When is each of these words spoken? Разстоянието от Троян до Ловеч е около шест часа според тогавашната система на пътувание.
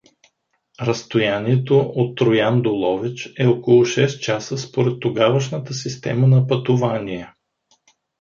Разстоянието 0.81 1.79
от 1.79 2.17
Троян 2.17 2.61
до 2.61 2.69
Ловеч 2.73 3.33
е 3.39 3.47
около 3.47 3.85
шест 3.85 4.21
часа 4.21 4.57
според 4.57 4.99
тогавашната 4.99 5.73
система 5.73 6.27
на 6.27 6.47
пътувание. 6.47 7.27